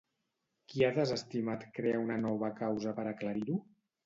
Qui 0.71 0.83
ha 0.87 0.89
desestimat 0.95 1.67
crear 1.75 2.01
una 2.05 2.19
nova 2.25 2.51
causa 2.63 2.95
per 2.97 3.05
a 3.07 3.13
aclarir-ho? 3.15 3.61